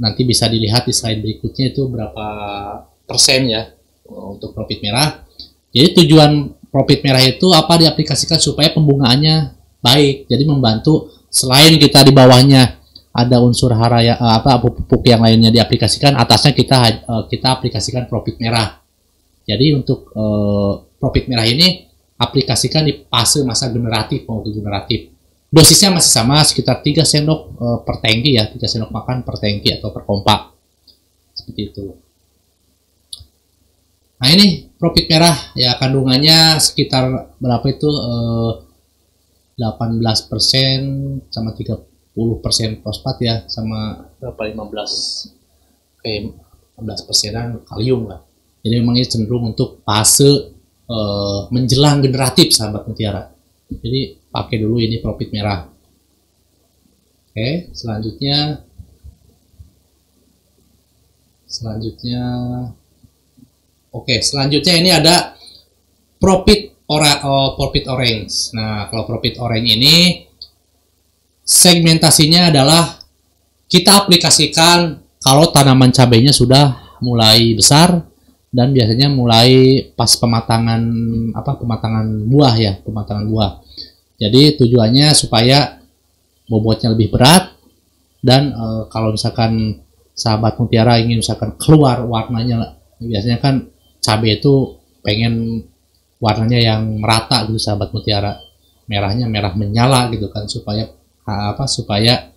nanti 0.00 0.22
bisa 0.26 0.50
dilihat 0.50 0.88
di 0.88 0.92
slide 0.96 1.22
berikutnya 1.22 1.70
itu 1.70 1.86
berapa 1.86 2.26
persen 3.06 3.46
ya 3.46 3.70
untuk 4.10 4.50
profit 4.56 4.82
merah. 4.82 5.22
Jadi 5.70 6.02
tujuan 6.02 6.50
profit 6.72 6.98
merah 7.06 7.22
itu 7.22 7.46
apa 7.54 7.78
diaplikasikan 7.78 8.42
supaya 8.42 8.74
pembungaannya 8.74 9.54
baik. 9.78 10.26
Jadi 10.26 10.44
membantu 10.48 11.14
selain 11.30 11.78
kita 11.78 12.02
di 12.02 12.10
bawahnya 12.10 12.79
ada 13.10 13.36
unsur 13.42 13.74
hara 13.74 14.00
ya, 14.06 14.14
eh, 14.14 14.34
apa 14.38 14.62
pupuk 14.62 15.02
yang 15.02 15.22
lainnya 15.26 15.50
diaplikasikan 15.50 16.14
atasnya 16.14 16.54
kita 16.54 16.78
uh, 17.06 17.24
kita 17.26 17.58
aplikasikan 17.58 18.06
profit 18.06 18.38
merah. 18.38 18.78
Jadi 19.42 19.74
untuk 19.74 20.14
uh, 20.14 20.78
profit 20.94 21.26
merah 21.26 21.42
ini 21.42 21.90
aplikasikan 22.20 22.86
di 22.86 23.02
fase 23.10 23.42
masa 23.42 23.66
generatif 23.72 24.28
maupun 24.30 24.54
generatif. 24.54 25.10
Dosisnya 25.50 25.90
masih 25.90 26.12
sama 26.14 26.38
sekitar 26.46 26.78
3 26.78 27.02
sendok 27.02 27.58
per 27.82 27.98
tangki 27.98 28.38
ya 28.38 28.46
3 28.46 28.54
sendok 28.70 28.94
makan 28.94 29.26
per 29.26 29.34
tangki 29.34 29.74
atau 29.74 29.90
per 29.90 30.06
pompa 30.06 30.54
seperti 31.34 31.74
itu. 31.74 31.90
Nah 34.22 34.28
ini 34.30 34.70
profit 34.78 35.10
merah 35.10 35.34
ya 35.58 35.74
kandungannya 35.74 36.62
sekitar 36.62 37.34
berapa 37.42 37.66
itu? 37.66 37.90
Uh, 37.90 38.70
18% 39.60 41.28
sama 41.28 41.52
30 41.52 41.89
10% 42.16 42.82
fosfat 42.82 43.16
ya 43.22 43.34
sama 43.46 44.10
berapa 44.18 44.50
15 44.50 46.02
kayak 46.02 46.20
15 46.80 47.06
persenan 47.06 47.48
kalium 47.68 48.10
lah. 48.10 48.20
Jadi 48.60 48.74
memang 48.76 48.96
ini 48.98 49.08
cenderung 49.08 49.52
untuk 49.52 49.80
fase 49.86 50.52
uh, 50.90 51.48
menjelang 51.48 52.04
generatif 52.04 52.52
sahabat 52.52 52.84
mutiara. 52.84 53.30
Jadi 53.70 54.18
pakai 54.28 54.56
dulu 54.58 54.82
ini 54.82 54.98
profit 54.98 55.30
merah. 55.30 55.64
Oke 57.30 57.70
selanjutnya 57.70 58.66
selanjutnya 61.46 62.22
oke 63.94 64.14
selanjutnya 64.18 64.74
ini 64.82 64.90
ada 64.90 65.38
profit 66.18 66.74
ora 66.90 67.22
oh, 67.22 67.54
profit 67.54 67.86
orange. 67.86 68.50
Nah 68.58 68.90
kalau 68.90 69.06
profit 69.06 69.38
orange 69.38 69.70
ini 69.70 69.96
segmentasinya 71.50 72.54
adalah 72.54 73.02
kita 73.66 74.06
aplikasikan 74.06 75.02
kalau 75.18 75.50
tanaman 75.50 75.90
cabainya 75.90 76.30
sudah 76.30 76.78
mulai 77.02 77.58
besar 77.58 78.06
dan 78.54 78.70
biasanya 78.70 79.10
mulai 79.10 79.82
pas 79.98 80.14
pematangan 80.14 80.82
apa 81.34 81.58
pematangan 81.58 82.06
buah 82.30 82.54
ya 82.54 82.72
pematangan 82.86 83.26
buah. 83.26 83.52
Jadi 84.20 84.62
tujuannya 84.62 85.10
supaya 85.16 85.82
bobotnya 86.46 86.94
lebih 86.94 87.10
berat 87.14 87.50
dan 88.22 88.54
e, 88.54 88.66
kalau 88.90 89.14
misalkan 89.14 89.82
sahabat 90.14 90.58
mutiara 90.60 90.98
ingin 91.02 91.22
misalkan 91.22 91.56
keluar 91.58 92.04
warnanya 92.04 92.78
biasanya 93.00 93.38
kan 93.42 93.70
cabai 94.02 94.38
itu 94.38 94.76
pengen 95.00 95.64
warnanya 96.20 96.58
yang 96.60 97.00
merata 97.00 97.42
gitu 97.50 97.58
sahabat 97.58 97.90
mutiara. 97.90 98.38
Merahnya 98.90 99.30
merah 99.30 99.54
menyala 99.54 100.10
gitu 100.10 100.26
kan 100.34 100.50
supaya 100.50 100.90
apa 101.30 101.64
supaya 101.70 102.30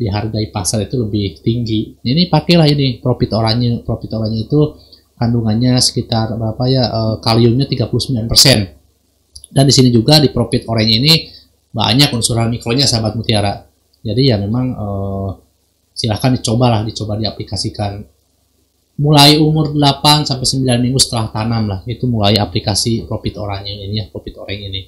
dihargai 0.00 0.48
pasar 0.48 0.88
itu 0.88 0.96
lebih 0.96 1.44
tinggi 1.44 2.00
ini 2.02 2.32
pakailah 2.32 2.64
ini 2.68 3.04
profit 3.04 3.36
oranye 3.36 3.84
profit 3.84 4.16
oranye 4.16 4.48
itu 4.48 4.60
kandungannya 5.20 5.76
sekitar 5.76 6.32
berapa 6.32 6.64
ya 6.64 6.88
uh, 6.88 7.16
kaliumnya 7.20 7.68
39%. 7.68 9.52
Dan 9.52 9.64
di 9.68 9.72
sini 9.76 9.92
juga 9.92 10.16
di 10.16 10.32
profit 10.32 10.64
orange 10.64 10.94
ini 10.96 11.12
banyak 11.76 12.08
unsur 12.16 12.40
mikronya 12.48 12.88
sahabat 12.88 13.20
mutiara. 13.20 13.68
Jadi 14.00 14.32
ya 14.32 14.40
memang 14.40 14.66
uh, 14.72 15.28
silahkan 15.92 16.32
dicobalah, 16.40 16.80
dicoba 16.88 17.20
diaplikasikan. 17.20 18.00
Mulai 19.00 19.36
umur 19.36 19.76
8 19.76 20.24
sampai 20.24 20.46
9 20.48 20.64
minggu 20.80 21.00
setelah 21.00 21.28
tanam 21.32 21.68
lah, 21.68 21.80
itu 21.84 22.04
mulai 22.08 22.36
aplikasi 22.40 23.04
profit 23.04 23.36
oranye 23.36 23.76
ini 23.76 24.00
ya, 24.00 24.04
profit 24.08 24.40
orange 24.40 24.64
ini. 24.72 24.80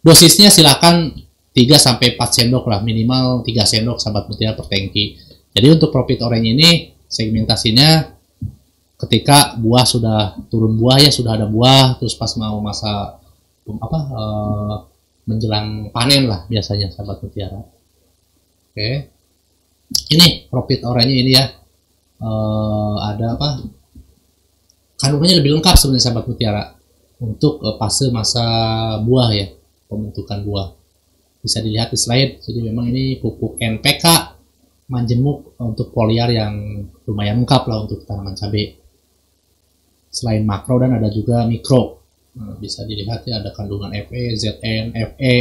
Dosisnya 0.00 0.48
silahkan 0.48 1.12
3 1.56 1.80
sampai 1.80 2.20
4 2.20 2.20
sendok 2.20 2.68
lah, 2.68 2.84
minimal 2.84 3.40
3 3.40 3.64
sendok 3.64 3.96
sahabat 3.96 4.28
mutiara 4.28 4.52
per 4.52 4.68
tangki. 4.68 5.16
Jadi 5.56 5.66
untuk 5.72 5.88
profit 5.88 6.20
orange 6.20 6.52
ini 6.52 6.92
segmentasinya 7.08 8.12
ketika 9.00 9.56
buah 9.56 9.88
sudah 9.88 10.36
turun 10.52 10.76
buah 10.76 11.00
ya 11.00 11.08
sudah 11.08 11.32
ada 11.32 11.48
buah 11.48 11.96
terus 11.96 12.12
pas 12.12 12.28
mau 12.36 12.60
masa 12.60 13.16
apa 13.66 13.98
uh, 14.12 14.74
menjelang 15.24 15.88
panen 15.96 16.28
lah 16.28 16.44
biasanya 16.44 16.92
sahabat 16.92 17.24
mutiara 17.24 17.56
oke. 17.56 18.88
Ini 20.12 20.52
profit 20.52 20.84
oranye 20.84 21.24
ini 21.24 21.32
ya. 21.32 21.46
Uh, 22.20 23.00
ada 23.00 23.32
apa? 23.32 23.64
Kandungannya 25.00 25.40
lebih 25.40 25.56
lengkap 25.56 25.72
sebenarnya 25.72 26.04
sahabat 26.04 26.24
mutiara 26.28 26.64
untuk 27.16 27.64
uh, 27.64 27.80
fase 27.80 28.12
masa 28.12 28.44
buah 29.00 29.32
ya 29.32 29.48
pembentukan 29.88 30.44
buah 30.44 30.85
bisa 31.46 31.62
dilihat 31.62 31.94
di 31.94 31.98
slide. 31.98 32.42
Jadi 32.42 32.58
memang 32.58 32.90
ini 32.90 33.22
pupuk 33.22 33.54
NPK 33.62 34.34
manjemuk 34.90 35.58
untuk 35.62 35.90
foliar 35.94 36.30
yang 36.30 36.82
lumayan 37.06 37.42
lengkap 37.42 37.62
lah 37.70 37.86
untuk 37.86 38.02
tanaman 38.02 38.34
cabai. 38.34 38.74
Selain 40.10 40.42
makro 40.42 40.82
dan 40.82 40.98
ada 40.98 41.06
juga 41.06 41.46
mikro. 41.46 42.02
Nah, 42.36 42.58
bisa 42.58 42.84
dilihat 42.84 43.24
ya 43.24 43.40
ada 43.40 43.54
kandungan 43.54 43.94
Fe, 44.10 44.34
Zn, 44.34 44.92
Fe. 44.92 45.34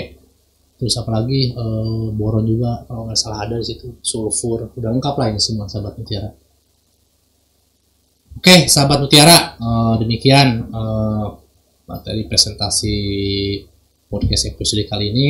Terus 0.76 0.94
apalagi 1.00 1.56
e, 1.56 1.66
boron 2.12 2.44
juga 2.44 2.84
kalau 2.84 3.08
nggak 3.08 3.20
salah 3.20 3.48
ada 3.48 3.56
di 3.60 3.66
situ. 3.66 3.96
Sulfur 4.04 4.76
udah 4.76 4.90
lengkap 4.92 5.16
lah 5.16 5.28
ini 5.32 5.40
semua 5.40 5.72
sahabat 5.72 5.96
mutiara. 5.96 6.30
Oke 8.36 8.68
sahabat 8.68 9.00
mutiara 9.00 9.56
e, 9.56 9.68
demikian 10.04 10.68
e, 10.68 10.82
materi 11.88 12.28
presentasi 12.28 12.98
podcast 14.12 14.52
episode 14.52 14.84
kali 14.90 15.16
ini 15.16 15.28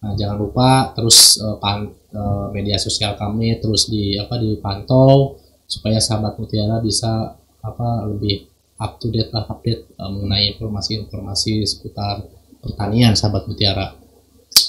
nah, 0.00 0.12
jangan 0.14 0.36
lupa 0.38 0.92
terus 0.94 1.38
e, 1.38 1.46
pan, 1.58 1.90
e, 1.90 2.20
media 2.54 2.78
sosial 2.78 3.18
kami 3.18 3.58
terus 3.62 3.90
di 3.90 4.14
apa 4.18 4.38
dipantau 4.38 5.38
supaya 5.68 6.00
sahabat 6.00 6.40
mutiara 6.40 6.80
bisa 6.80 7.36
apa 7.60 8.08
lebih 8.08 8.48
up 8.78 8.96
to 9.02 9.10
date 9.10 9.34
lah 9.34 9.44
update 9.44 9.90
uh, 9.98 10.08
mengenai 10.08 10.54
informasi-informasi 10.54 11.66
seputar 11.66 12.22
pertanian 12.62 13.12
sahabat 13.18 13.50
mutiara. 13.50 13.94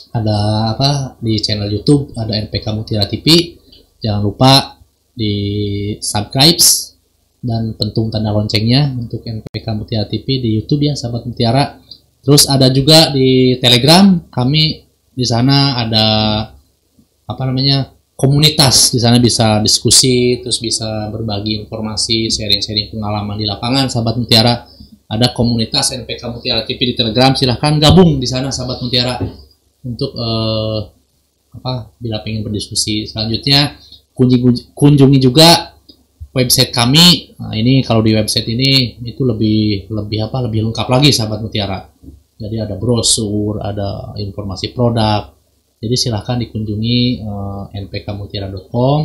Ada 0.09 0.38
apa 0.74 1.21
di 1.21 1.38
channel 1.38 1.69
YouTube 1.69 2.17
ada 2.17 2.33
NPK 2.33 2.65
Mutiara 2.74 3.05
TV 3.05 3.55
jangan 4.01 4.25
lupa 4.25 4.81
di 5.13 5.33
subscribe 6.01 6.58
dan 7.39 7.77
pentung 7.77 8.10
tanda 8.10 8.34
loncengnya 8.34 8.89
untuk 8.97 9.21
NPK 9.21 9.67
Mutiara 9.77 10.10
TV 10.10 10.41
di 10.41 10.49
YouTube 10.58 10.89
ya 10.89 10.97
sahabat 10.97 11.30
mutiara. 11.30 11.77
Terus 12.25 12.49
ada 12.49 12.67
juga 12.73 13.13
di 13.13 13.56
Telegram 13.62 14.19
kami 14.34 14.88
di 15.19 15.27
sana 15.27 15.75
ada 15.75 16.05
apa 17.27 17.43
namanya 17.43 17.91
komunitas. 18.15 18.95
Di 18.95 19.03
sana 19.03 19.19
bisa 19.19 19.60
diskusi 19.60 20.39
terus 20.39 20.63
bisa 20.63 21.12
berbagi 21.12 21.60
informasi 21.60 22.32
sharing-sharing 22.32 22.95
pengalaman 22.95 23.36
di 23.36 23.43
lapangan. 23.43 23.91
Sahabat 23.91 24.15
mutiara 24.15 24.63
ada 25.10 25.27
komunitas 25.36 25.91
NPK 25.91 26.21
Mutiara 26.32 26.63
TV 26.63 26.91
di 26.91 26.95
Telegram. 26.95 27.36
Silahkan 27.36 27.75
gabung 27.75 28.15
di 28.15 28.27
sana 28.32 28.47
sahabat 28.47 28.79
mutiara 28.79 29.19
untuk 29.84 30.15
uh, 30.15 30.79
apa 31.51 31.91
bila 31.99 32.23
pengen 32.23 32.47
berdiskusi. 32.47 33.12
Selanjutnya 33.12 33.75
kunjungi, 34.15 34.71
kunjungi 34.71 35.19
juga 35.19 35.75
website 36.32 36.71
kami. 36.71 37.36
Nah, 37.41 37.58
ini 37.58 37.82
kalau 37.82 37.99
di 38.05 38.13
website 38.15 38.47
ini 38.47 39.01
itu 39.03 39.25
lebih 39.25 39.89
lebih 39.89 40.29
apa 40.29 40.45
lebih 40.45 40.69
lengkap 40.69 40.88
lagi 40.88 41.10
sahabat 41.12 41.41
mutiara 41.41 41.89
jadi 42.39 42.63
ada 42.65 42.80
brosur 42.80 43.60
ada 43.60 44.15
informasi 44.15 44.71
produk 44.71 45.39
jadi 45.80 45.95
silahkan 45.95 46.36
dikunjungi 46.43 47.23
uh, 47.23 47.71
eh, 47.71 47.88
npkmutiara.com. 47.88 48.99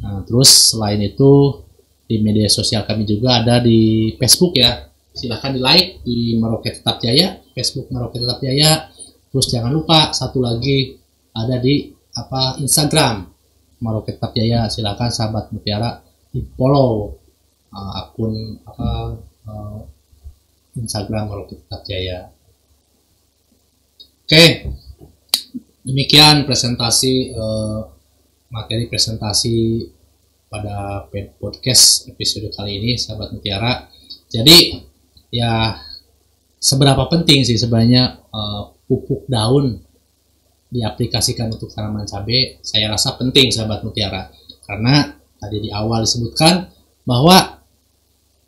Nah, 0.00 0.22
terus 0.22 0.74
selain 0.74 1.02
itu 1.02 1.58
di 2.06 2.22
media 2.22 2.46
sosial 2.46 2.86
kami 2.86 3.02
juga 3.02 3.42
ada 3.42 3.58
di 3.58 4.14
Facebook 4.14 4.54
ya. 4.54 4.86
Silahkan 5.14 5.54
di 5.54 5.60
like 5.62 6.06
di 6.06 6.38
Meroket 6.38 6.82
Tetap 6.82 7.02
Jaya, 7.02 7.38
Facebook 7.54 7.90
Meroket 7.90 8.22
Tetap 8.22 8.38
Jaya. 8.42 8.86
Terus 9.30 9.46
jangan 9.50 9.74
lupa 9.74 10.14
satu 10.14 10.38
lagi 10.38 10.94
ada 11.34 11.58
di 11.58 11.90
apa 12.14 12.62
Instagram 12.62 13.26
Meroket 13.82 14.22
Tetap 14.22 14.38
Jaya. 14.38 14.70
Silahkan 14.70 15.10
sahabat 15.10 15.50
Mutiara 15.50 15.98
di 16.30 16.46
follow 16.54 17.10
uh, 17.74 17.92
akun 18.06 18.62
apa 18.62 19.18
uh, 19.50 19.78
Instagram 20.78 21.26
Meroket 21.26 21.66
Tetap 21.66 21.82
Jaya. 21.90 22.33
Oke, 24.24 24.72
demikian 25.84 26.48
presentasi 26.48 27.36
uh, 27.36 27.92
materi 28.48 28.88
presentasi 28.88 29.84
pada 30.48 31.04
podcast 31.36 32.08
episode 32.08 32.48
kali 32.56 32.80
ini 32.80 32.96
sahabat 32.96 33.36
mutiara. 33.36 33.84
Jadi 34.32 34.80
ya 35.28 35.76
seberapa 36.56 37.04
penting 37.12 37.44
sih 37.44 37.60
sebenarnya 37.60 38.16
uh, 38.32 38.72
pupuk 38.88 39.28
daun 39.28 39.76
diaplikasikan 40.72 41.52
untuk 41.52 41.68
tanaman 41.76 42.08
cabai? 42.08 42.64
Saya 42.64 42.96
rasa 42.96 43.20
penting 43.20 43.52
sahabat 43.52 43.84
mutiara. 43.84 44.32
Karena 44.64 45.04
tadi 45.36 45.68
di 45.68 45.68
awal 45.68 46.08
disebutkan 46.08 46.72
bahwa 47.04 47.60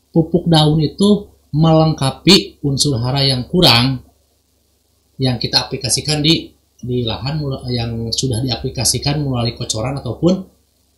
pupuk 0.08 0.48
daun 0.48 0.80
itu 0.80 1.28
melengkapi 1.52 2.64
unsur 2.64 2.96
hara 2.96 3.20
yang 3.28 3.44
kurang 3.44 4.05
yang 5.16 5.40
kita 5.40 5.68
aplikasikan 5.68 6.20
di 6.20 6.56
di 6.76 7.02
lahan 7.08 7.40
yang 7.72 8.12
sudah 8.12 8.44
diaplikasikan 8.44 9.24
melalui 9.24 9.56
kocoran 9.56 9.96
ataupun 9.96 10.44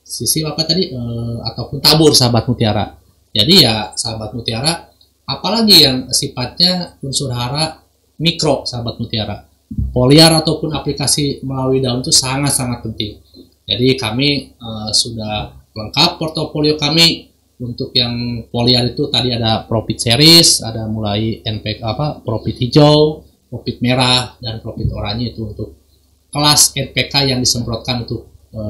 sisi 0.02 0.42
apa 0.42 0.66
tadi 0.66 0.90
e, 0.90 1.00
ataupun 1.44 1.78
tabur 1.78 2.10
sahabat 2.16 2.50
mutiara. 2.50 2.98
Jadi 3.30 3.62
ya 3.62 3.94
sahabat 3.94 4.34
mutiara 4.34 4.90
apalagi 5.28 5.84
yang 5.86 5.96
sifatnya 6.10 6.98
unsur 7.04 7.30
hara 7.30 7.78
mikro 8.18 8.66
sahabat 8.66 8.98
mutiara. 8.98 9.46
Foliar 9.92 10.32
ataupun 10.32 10.72
aplikasi 10.72 11.44
melalui 11.44 11.84
daun 11.84 12.00
itu 12.00 12.08
sangat-sangat 12.08 12.80
penting. 12.82 13.20
Jadi 13.68 13.88
kami 13.94 14.58
e, 14.58 14.68
sudah 14.90 15.54
lengkap 15.76 16.10
portofolio 16.18 16.74
kami 16.74 17.30
untuk 17.58 17.90
yang 17.94 18.46
foliar 18.54 18.86
itu 18.86 19.10
tadi 19.10 19.34
ada 19.34 19.66
profit 19.66 19.98
series, 19.98 20.62
ada 20.62 20.86
mulai 20.86 21.42
NPK 21.42 21.82
apa 21.82 22.22
profit 22.22 22.54
hijau, 22.54 23.27
profit 23.48 23.80
merah 23.80 24.36
dan 24.38 24.60
profit 24.60 24.92
oranye 24.92 25.32
itu 25.32 25.48
untuk 25.48 25.80
kelas 26.28 26.76
NPK 26.76 27.32
yang 27.32 27.40
disemprotkan 27.40 28.04
untuk 28.04 28.28
e, 28.52 28.60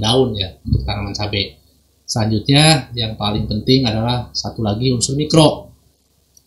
daun 0.00 0.32
ya 0.32 0.56
untuk 0.64 0.82
tanaman 0.82 1.12
cabai. 1.12 1.60
Selanjutnya 2.08 2.92
yang 2.96 3.16
paling 3.16 3.44
penting 3.48 3.84
adalah 3.84 4.32
satu 4.32 4.64
lagi 4.64 4.92
unsur 4.92 5.16
mikro. 5.16 5.72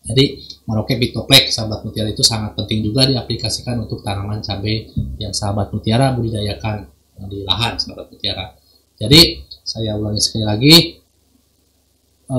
Jadi 0.06 0.38
Maroke 0.70 0.94
Bitoplek 0.98 1.50
sahabat 1.50 1.82
mutiara 1.82 2.10
itu 2.10 2.22
sangat 2.22 2.54
penting 2.54 2.82
juga 2.82 3.06
diaplikasikan 3.06 3.82
untuk 3.82 4.02
tanaman 4.06 4.38
cabai 4.42 4.86
yang 5.18 5.34
sahabat 5.34 5.74
mutiara 5.74 6.14
budidayakan 6.14 6.86
di 7.26 7.42
lahan 7.42 7.78
sahabat 7.78 8.10
mutiara. 8.10 8.54
Jadi 8.98 9.42
saya 9.66 9.98
ulangi 9.98 10.22
sekali 10.22 10.44
lagi 10.46 10.74
e, 12.26 12.38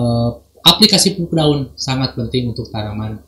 aplikasi 0.64 1.16
pupuk 1.16 1.36
daun 1.36 1.72
sangat 1.80 2.16
penting 2.16 2.52
untuk 2.52 2.68
tanaman 2.68 3.24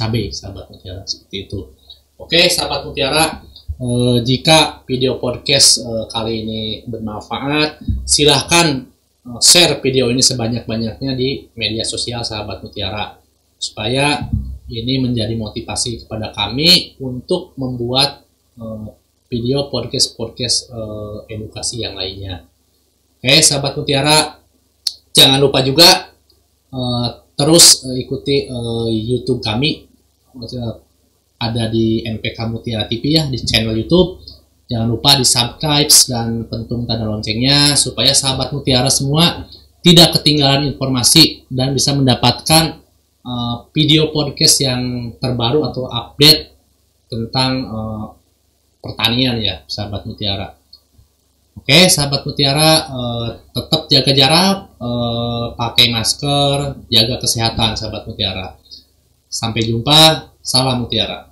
cabai 0.00 0.32
sahabat 0.32 0.72
mutiara 0.72 1.04
seperti 1.04 1.36
itu. 1.44 1.68
Oke 2.16 2.48
sahabat 2.48 2.88
mutiara 2.88 3.44
Uh, 3.80 4.20
jika 4.20 4.84
video 4.84 5.16
podcast 5.16 5.80
uh, 5.80 6.04
kali 6.12 6.44
ini 6.44 6.62
bermanfaat, 6.84 7.80
silahkan 8.04 8.84
uh, 9.24 9.40
share 9.40 9.80
video 9.80 10.12
ini 10.12 10.20
sebanyak-banyaknya 10.20 11.16
di 11.16 11.48
media 11.56 11.80
sosial 11.80 12.20
sahabat 12.20 12.60
mutiara 12.60 13.16
supaya 13.56 14.28
ini 14.68 15.00
menjadi 15.00 15.32
motivasi 15.32 16.04
kepada 16.04 16.28
kami 16.28 17.00
untuk 17.00 17.56
membuat 17.56 18.20
uh, 18.60 18.92
video 19.32 19.72
podcast 19.72 20.12
podcast 20.12 20.68
uh, 20.68 21.24
edukasi 21.24 21.80
yang 21.80 21.96
lainnya. 21.96 22.44
Oke, 23.16 23.40
sahabat 23.40 23.80
mutiara, 23.80 24.44
jangan 25.16 25.40
lupa 25.40 25.64
juga 25.64 26.12
uh, 26.68 27.16
terus 27.32 27.88
ikuti 27.96 28.44
YouTube 28.92 29.40
kami 29.40 29.88
ada 31.40 31.64
di 31.72 32.04
NPK 32.04 32.38
Mutiara 32.52 32.84
TV 32.84 33.16
ya 33.16 33.24
di 33.26 33.40
channel 33.40 33.72
YouTube. 33.72 34.20
Jangan 34.70 34.86
lupa 34.86 35.18
di 35.18 35.26
subscribe 35.26 35.90
dan 36.06 36.46
pentung 36.46 36.86
tanda 36.86 37.08
loncengnya 37.08 37.74
supaya 37.74 38.14
sahabat 38.14 38.54
Mutiara 38.54 38.86
semua 38.92 39.48
tidak 39.80 40.20
ketinggalan 40.20 40.70
informasi 40.70 41.48
dan 41.50 41.72
bisa 41.74 41.96
mendapatkan 41.96 42.78
uh, 43.24 43.66
video 43.72 44.12
podcast 44.14 44.60
yang 44.62 45.12
terbaru 45.16 45.66
atau 45.66 45.88
update 45.88 46.54
tentang 47.10 47.52
uh, 47.66 48.04
pertanian 48.78 49.42
ya 49.42 49.64
sahabat 49.66 50.06
Mutiara. 50.06 50.54
Oke, 51.58 51.90
sahabat 51.90 52.22
Mutiara 52.22 52.88
uh, 52.88 53.26
tetap 53.50 53.90
jaga 53.90 54.12
jarak, 54.14 54.56
uh, 54.78 55.52
pakai 55.58 55.90
masker, 55.90 56.86
jaga 56.86 57.18
kesehatan 57.18 57.74
sahabat 57.74 58.06
Mutiara. 58.06 58.54
Sampai 59.30 59.62
jumpa, 59.62 60.34
salam 60.42 60.82
Mutiara. 60.82 61.29